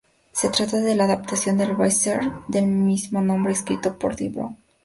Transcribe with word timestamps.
Se 0.31 0.49
trata 0.49 0.77
de 0.77 0.95
la 0.95 1.03
adaptación 1.03 1.59
del 1.59 1.75
best-seller 1.75 2.31
del 2.47 2.65
mismo 2.65 3.21
nombre 3.21 3.53
escrito 3.53 3.99
por 3.99 4.15
Dee 4.15 4.29
Brown. 4.29 4.57